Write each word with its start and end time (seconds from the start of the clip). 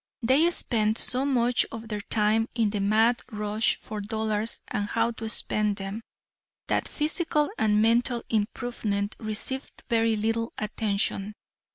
They 0.23 0.49
spent 0.49 0.97
so 0.97 1.25
much 1.25 1.63
of 1.71 1.89
their 1.89 2.01
time 2.01 2.49
in 2.55 2.71
the 2.71 2.79
mad 2.79 3.21
rush 3.31 3.75
for 3.75 4.01
dollars 4.01 4.59
and 4.67 4.87
how 4.89 5.11
to 5.11 5.29
spend 5.29 5.75
them, 5.75 6.01
that 6.69 6.87
physical 6.87 7.49
and 7.59 7.79
mental 7.83 8.23
improvement 8.27 9.15
received 9.19 9.83
very 9.91 10.15
little 10.15 10.53
attention. 10.57 11.35